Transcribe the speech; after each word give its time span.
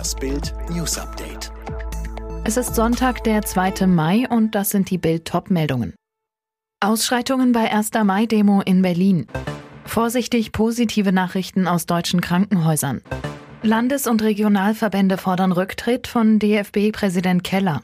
Das 0.00 0.14
Bild 0.14 0.54
News 0.70 0.96
Update. 0.96 1.52
Es 2.44 2.56
ist 2.56 2.74
Sonntag, 2.74 3.22
der 3.24 3.42
2. 3.42 3.86
Mai 3.86 4.26
und 4.30 4.54
das 4.54 4.70
sind 4.70 4.88
die 4.88 4.96
Bild 4.96 5.26
Top-Meldungen. 5.26 5.92
Ausschreitungen 6.82 7.52
bei 7.52 7.70
1. 7.70 7.90
Mai-Demo 8.02 8.62
in 8.62 8.80
Berlin. 8.80 9.26
Vorsichtig 9.84 10.52
positive 10.52 11.12
Nachrichten 11.12 11.68
aus 11.68 11.84
deutschen 11.84 12.22
Krankenhäusern. 12.22 13.02
Landes- 13.60 14.06
und 14.06 14.22
Regionalverbände 14.22 15.18
fordern 15.18 15.52
Rücktritt 15.52 16.06
von 16.06 16.38
DFB-Präsident 16.38 17.44
Keller. 17.44 17.82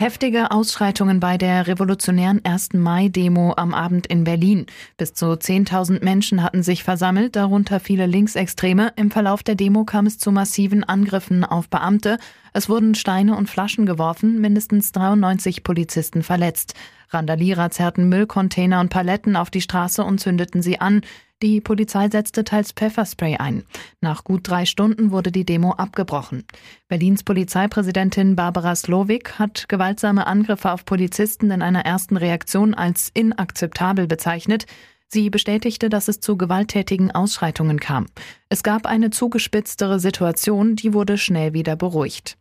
Heftige 0.00 0.52
Ausschreitungen 0.52 1.18
bei 1.18 1.36
der 1.38 1.66
revolutionären 1.66 2.40
1. 2.44 2.74
Mai-Demo 2.74 3.54
am 3.56 3.74
Abend 3.74 4.06
in 4.06 4.22
Berlin. 4.22 4.66
Bis 4.96 5.12
zu 5.12 5.26
10.000 5.26 6.04
Menschen 6.04 6.44
hatten 6.44 6.62
sich 6.62 6.84
versammelt, 6.84 7.34
darunter 7.34 7.80
viele 7.80 8.06
Linksextreme. 8.06 8.92
Im 8.94 9.10
Verlauf 9.10 9.42
der 9.42 9.56
Demo 9.56 9.84
kam 9.84 10.06
es 10.06 10.16
zu 10.16 10.30
massiven 10.30 10.84
Angriffen 10.84 11.42
auf 11.42 11.68
Beamte. 11.68 12.18
Es 12.52 12.68
wurden 12.68 12.94
Steine 12.94 13.36
und 13.36 13.50
Flaschen 13.50 13.86
geworfen, 13.86 14.40
mindestens 14.40 14.92
93 14.92 15.64
Polizisten 15.64 16.22
verletzt. 16.22 16.74
Randalierer 17.10 17.70
zerrten 17.72 18.08
Müllcontainer 18.08 18.78
und 18.78 18.90
Paletten 18.90 19.34
auf 19.34 19.50
die 19.50 19.62
Straße 19.62 20.04
und 20.04 20.20
zündeten 20.20 20.62
sie 20.62 20.80
an. 20.80 21.00
Die 21.40 21.60
Polizei 21.60 22.08
setzte 22.08 22.42
teils 22.42 22.72
Pfefferspray 22.72 23.36
ein. 23.36 23.62
Nach 24.00 24.24
gut 24.24 24.48
drei 24.48 24.66
Stunden 24.66 25.12
wurde 25.12 25.30
die 25.30 25.44
Demo 25.44 25.70
abgebrochen. 25.70 26.44
Berlins 26.88 27.22
Polizeipräsidentin 27.22 28.34
Barbara 28.34 28.74
Slowik 28.74 29.38
hat 29.38 29.68
gewaltsame 29.68 30.26
Angriffe 30.26 30.72
auf 30.72 30.84
Polizisten 30.84 31.52
in 31.52 31.62
einer 31.62 31.84
ersten 31.84 32.16
Reaktion 32.16 32.74
als 32.74 33.12
inakzeptabel 33.14 34.08
bezeichnet. 34.08 34.66
Sie 35.06 35.30
bestätigte, 35.30 35.88
dass 35.88 36.08
es 36.08 36.18
zu 36.18 36.36
gewalttätigen 36.36 37.12
Ausschreitungen 37.12 37.78
kam. 37.78 38.06
Es 38.48 38.64
gab 38.64 38.86
eine 38.86 39.10
zugespitztere 39.10 40.00
Situation, 40.00 40.74
die 40.74 40.92
wurde 40.92 41.18
schnell 41.18 41.52
wieder 41.52 41.76
beruhigt. 41.76 42.36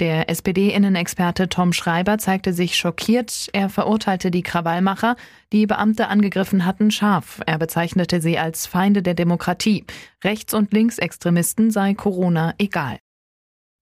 Der 0.00 0.28
SPD-Innenexperte 0.28 1.48
Tom 1.48 1.72
Schreiber 1.72 2.18
zeigte 2.18 2.52
sich 2.52 2.76
schockiert. 2.76 3.48
Er 3.52 3.68
verurteilte 3.68 4.32
die 4.32 4.42
Krawallmacher, 4.42 5.14
die 5.52 5.66
Beamte 5.66 6.08
angegriffen 6.08 6.66
hatten, 6.66 6.90
scharf. 6.90 7.40
Er 7.46 7.58
bezeichnete 7.58 8.20
sie 8.20 8.36
als 8.36 8.66
Feinde 8.66 9.02
der 9.02 9.14
Demokratie. 9.14 9.84
Rechts- 10.24 10.52
und 10.52 10.72
Linksextremisten 10.72 11.70
sei 11.70 11.94
Corona 11.94 12.54
egal. 12.58 12.98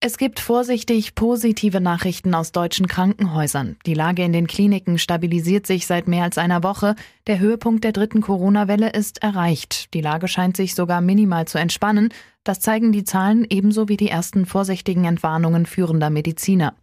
Es 0.05 0.19
gibt 0.19 0.41
vorsichtig 0.41 1.15
positive 1.15 1.81
Nachrichten 1.81 2.35
aus 2.35 2.51
deutschen 2.51 2.89
Krankenhäusern. 2.89 3.77
Die 3.87 3.95
Lage 3.95 4.25
in 4.25 4.33
den 4.33 4.49
Kliniken 4.49 4.99
stabilisiert 4.99 5.65
sich 5.65 5.87
seit 5.87 6.09
mehr 6.09 6.25
als 6.25 6.39
einer 6.39 6.65
Woche. 6.65 6.97
Der 7.29 7.39
Höhepunkt 7.39 7.85
der 7.85 7.93
dritten 7.93 8.21
Corona-Welle 8.21 8.91
ist 8.91 9.23
erreicht. 9.23 9.95
Die 9.95 10.01
Lage 10.01 10.27
scheint 10.27 10.57
sich 10.57 10.75
sogar 10.75 11.01
minimal 11.03 11.47
zu 11.47 11.59
entspannen. 11.59 12.09
Das 12.43 12.59
zeigen 12.59 12.91
die 12.91 13.05
Zahlen 13.05 13.47
ebenso 13.49 13.89
wie 13.89 13.97
die 13.97 14.09
ersten 14.09 14.45
vorsichtigen 14.45 15.05
Entwarnungen 15.05 15.67
führender 15.67 16.11
Mediziner. 16.11 16.75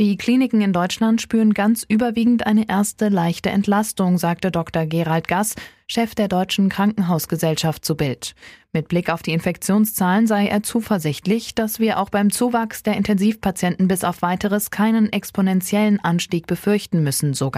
Die 0.00 0.16
Kliniken 0.16 0.60
in 0.60 0.72
Deutschland 0.72 1.22
spüren 1.22 1.54
ganz 1.54 1.84
überwiegend 1.88 2.48
eine 2.48 2.68
erste 2.68 3.10
leichte 3.10 3.48
Entlastung, 3.48 4.18
sagte 4.18 4.50
Dr. 4.50 4.86
Gerald 4.86 5.28
Gass, 5.28 5.54
Chef 5.88 6.16
der 6.16 6.26
Deutschen 6.26 6.68
Krankenhausgesellschaft 6.68 7.84
zu 7.84 7.96
Bild. 7.96 8.34
Mit 8.72 8.88
Blick 8.88 9.08
auf 9.08 9.22
die 9.22 9.32
Infektionszahlen 9.32 10.26
sei 10.26 10.48
er 10.48 10.64
zuversichtlich, 10.64 11.54
dass 11.54 11.78
wir 11.78 12.00
auch 12.00 12.10
beim 12.10 12.30
Zuwachs 12.32 12.82
der 12.82 12.96
Intensivpatienten 12.96 13.86
bis 13.86 14.02
auf 14.02 14.20
weiteres 14.20 14.70
keinen 14.70 15.12
exponentiellen 15.12 16.00
Anstieg 16.00 16.48
befürchten 16.48 17.04
müssen, 17.04 17.34
so. 17.34 17.52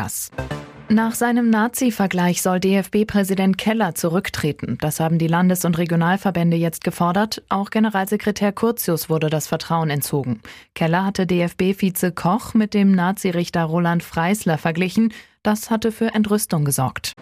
Nach 0.91 1.15
seinem 1.15 1.49
Nazi-Vergleich 1.49 2.43
soll 2.43 2.61
DFB-Präsident 2.61 3.57
Keller 3.57 3.95
zurücktreten. 3.95 4.77
Das 4.81 5.01
haben 5.01 5.19
die 5.19 5.27
Landes- 5.27 5.65
und 5.65 5.79
Regionalverbände 5.79 6.57
jetzt 6.57 6.85
gefordert. 6.85 7.43
Auch 7.49 7.71
Generalsekretär 7.71 8.53
Curtius 8.53 9.09
wurde 9.09 9.31
das 9.31 9.47
Vertrauen 9.47 9.89
entzogen. 9.89 10.41
Keller 10.75 11.05
hatte 11.05 11.27
DFB-Vize 11.27 12.13
Koch 12.13 12.53
mit 12.53 12.75
dem 12.75 12.93
Nazi-Richter 12.93 13.65
Roland 13.65 14.03
Freisler 14.03 14.59
verglichen. 14.59 15.15
Das 15.43 15.71
hatte 15.71 15.93
für 15.93 16.15
Entrüstung 16.15 16.65
gesorgt. 16.65 17.15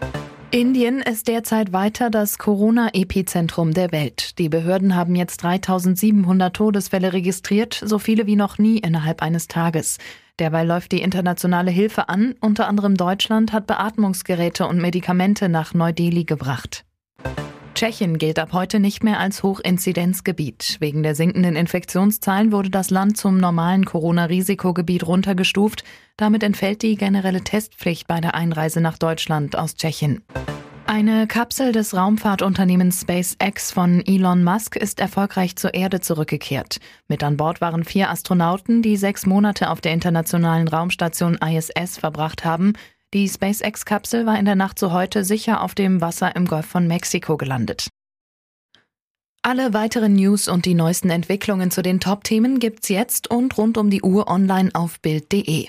Indien 0.52 1.00
ist 1.00 1.26
derzeit 1.26 1.72
weiter 1.72 2.08
das 2.08 2.38
Corona-Epizentrum 2.38 3.74
der 3.74 3.90
Welt. 3.90 4.38
Die 4.38 4.48
Behörden 4.48 4.94
haben 4.94 5.16
jetzt 5.16 5.42
3700 5.42 6.54
Todesfälle 6.54 7.12
registriert, 7.12 7.82
so 7.84 7.98
viele 7.98 8.26
wie 8.26 8.36
noch 8.36 8.56
nie 8.56 8.78
innerhalb 8.78 9.22
eines 9.22 9.48
Tages. 9.48 9.98
Derweil 10.38 10.68
läuft 10.68 10.92
die 10.92 11.02
internationale 11.02 11.72
Hilfe 11.72 12.08
an. 12.08 12.36
Unter 12.40 12.68
anderem 12.68 12.96
Deutschland 12.96 13.52
hat 13.52 13.66
Beatmungsgeräte 13.66 14.68
und 14.68 14.80
Medikamente 14.80 15.48
nach 15.48 15.74
Neu-Delhi 15.74 16.24
gebracht. 16.24 16.85
Tschechien 17.76 18.16
gilt 18.16 18.38
ab 18.38 18.54
heute 18.54 18.80
nicht 18.80 19.04
mehr 19.04 19.20
als 19.20 19.42
Hochinzidenzgebiet. 19.42 20.78
Wegen 20.80 21.02
der 21.02 21.14
sinkenden 21.14 21.56
Infektionszahlen 21.56 22.50
wurde 22.50 22.70
das 22.70 22.88
Land 22.88 23.18
zum 23.18 23.36
normalen 23.36 23.84
Corona-Risikogebiet 23.84 25.06
runtergestuft. 25.06 25.84
Damit 26.16 26.42
entfällt 26.42 26.80
die 26.80 26.96
generelle 26.96 27.44
Testpflicht 27.44 28.08
bei 28.08 28.22
der 28.22 28.34
Einreise 28.34 28.80
nach 28.80 28.96
Deutschland 28.96 29.58
aus 29.58 29.76
Tschechien. 29.76 30.22
Eine 30.86 31.26
Kapsel 31.26 31.72
des 31.72 31.94
Raumfahrtunternehmens 31.94 33.02
SpaceX 33.02 33.72
von 33.72 34.02
Elon 34.06 34.42
Musk 34.42 34.76
ist 34.76 34.98
erfolgreich 34.98 35.56
zur 35.56 35.74
Erde 35.74 36.00
zurückgekehrt. 36.00 36.78
Mit 37.08 37.22
an 37.22 37.36
Bord 37.36 37.60
waren 37.60 37.84
vier 37.84 38.08
Astronauten, 38.08 38.80
die 38.80 38.96
sechs 38.96 39.26
Monate 39.26 39.68
auf 39.68 39.82
der 39.82 39.92
internationalen 39.92 40.68
Raumstation 40.68 41.36
ISS 41.44 41.98
verbracht 41.98 42.46
haben. 42.46 42.72
Die 43.16 43.30
SpaceX-Kapsel 43.30 44.26
war 44.26 44.38
in 44.38 44.44
der 44.44 44.56
Nacht 44.56 44.78
zu 44.78 44.92
heute 44.92 45.24
sicher 45.24 45.62
auf 45.62 45.74
dem 45.74 46.02
Wasser 46.02 46.36
im 46.36 46.44
Golf 46.44 46.66
von 46.66 46.86
Mexiko 46.86 47.38
gelandet. 47.38 47.88
Alle 49.40 49.72
weiteren 49.72 50.16
News 50.16 50.48
und 50.48 50.66
die 50.66 50.74
neuesten 50.74 51.08
Entwicklungen 51.08 51.70
zu 51.70 51.80
den 51.80 51.98
Top-Themen 51.98 52.58
gibt's 52.58 52.90
jetzt 52.90 53.30
und 53.30 53.56
rund 53.56 53.78
um 53.78 53.88
die 53.88 54.02
Uhr 54.02 54.28
online 54.28 54.68
auf 54.74 55.00
Bild.de. 55.00 55.68